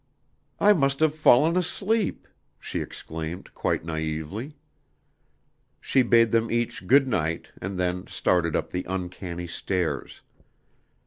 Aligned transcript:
"I 0.59 0.73
must 0.73 0.99
have 1.01 1.13
fallen 1.13 1.55
asleep!" 1.55 2.27
she 2.59 2.81
exclaimed 2.81 3.53
quite 3.53 3.85
naively. 3.85 4.57
She 5.79 6.01
bade 6.01 6.31
them 6.31 6.49
each 6.49 6.87
"Good 6.87 7.07
night," 7.07 7.49
and 7.61 7.77
then 7.79 8.07
started 8.07 8.55
up 8.55 8.71
the 8.71 8.83
uncanny 8.89 9.45
stairs. 9.45 10.21